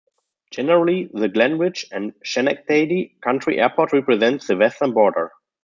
Generally, 0.49 1.11
the 1.13 1.29
Glenridge 1.29 1.85
and 1.91 2.15
Schenectady 2.23 3.15
Country 3.21 3.59
Airport 3.59 3.93
represents 3.93 4.47
the 4.47 4.57
western 4.57 4.93
border. 4.95 5.31